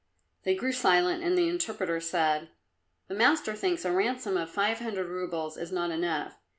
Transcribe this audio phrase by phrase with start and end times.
[0.45, 2.49] They grew silent and the interpreter said,
[3.07, 6.39] "The master thinks a ransom of five hundred roubles is not enough.